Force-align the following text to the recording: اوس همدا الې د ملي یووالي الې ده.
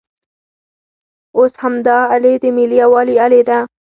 اوس 1.37 1.53
همدا 1.63 1.97
الې 2.13 2.33
د 2.43 2.45
ملي 2.57 2.77
یووالي 2.83 3.15
الې 3.25 3.41
ده. 3.49 3.59